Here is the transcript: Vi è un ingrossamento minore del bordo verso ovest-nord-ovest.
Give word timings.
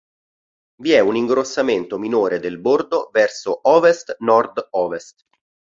Vi 0.81 0.93
è 0.93 0.99
un 0.99 1.15
ingrossamento 1.15 1.99
minore 1.99 2.39
del 2.39 2.57
bordo 2.59 3.09
verso 3.13 3.59
ovest-nord-ovest. 3.69 5.25